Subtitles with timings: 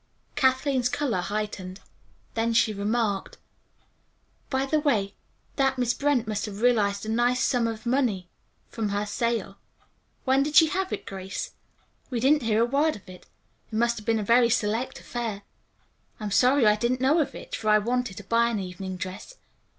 [0.35, 1.79] Kathleen's color heightened.
[2.33, 3.37] Then she remarked:
[4.49, 5.13] "By the way,
[5.57, 8.27] that Miss Brent must have realized a nice sum of money
[8.67, 9.59] from her sale.
[10.25, 11.51] When did she have it, Grace?
[12.09, 13.27] We didn't hear a word of it.
[13.71, 15.43] It must have been a very select affair.
[16.19, 19.35] I'm sorry I didn't know of it, for I wanted to buy an evening dress.